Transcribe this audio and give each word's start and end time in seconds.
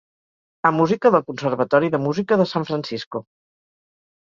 amb 0.69 0.83
música 0.83 1.11
del 1.17 1.23
Conservatori 1.29 1.93
de 1.99 2.03
Música 2.09 2.41
de 2.43 2.51
San 2.57 2.69
Francisco. 2.73 3.27